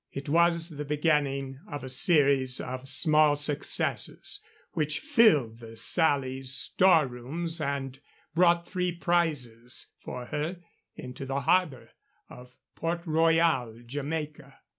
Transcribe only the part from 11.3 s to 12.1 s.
harbor